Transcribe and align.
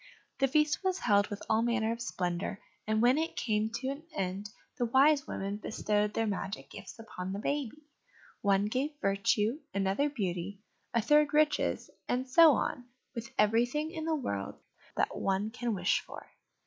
The 0.39 0.47
feast 0.47 0.83
was 0.83 0.97
held 0.97 1.27
with 1.27 1.43
all 1.47 1.61
manner 1.61 1.91
of 1.91 2.01
splendour 2.01 2.59
and 2.87 3.03
when 3.03 3.19
it 3.19 3.35
came 3.35 3.69
to 3.75 3.89
an 3.89 4.03
end 4.15 4.49
the 4.79 4.85
Wise 4.87 5.27
Women 5.27 5.57
bestowed 5.57 6.15
their 6.15 6.25
magic 6.25 6.71
gifts 6.71 6.97
upon 6.97 7.31
the 7.33 7.37
baby: 7.37 7.83
one 8.41 8.65
gave 8.65 8.95
virtue, 8.99 9.59
another 9.75 10.09
beauty, 10.09 10.59
a 10.91 11.03
third 11.03 11.35
riches, 11.35 11.91
and 12.09 12.27
so 12.27 12.53
on 12.53 12.87
with 13.13 13.29
everything 13.37 13.91
in 13.91 14.05
the 14.05 14.15
world 14.15 14.55
that 14.97 15.15
one 15.15 15.51
can 15.51 15.75
wish 15.75 15.99
for. 15.99 16.31